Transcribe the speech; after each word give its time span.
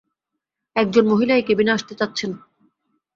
একজন 0.75 1.03
মহিলা 1.07 1.33
এই 1.35 1.43
কেবিনে 1.43 1.71
আসতে 1.71 1.93
চাচ্ছেন। 1.95 2.31